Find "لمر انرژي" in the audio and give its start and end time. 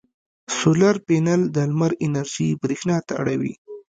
1.71-2.49